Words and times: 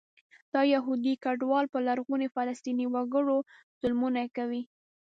دا 0.53 0.61
یهودي 0.75 1.13
کډوال 1.23 1.65
په 1.73 1.79
لرغوني 1.87 2.27
فلسطیني 2.35 2.85
وګړو 2.89 3.37
ظلمونه 3.79 4.21
کوي. 4.37 4.61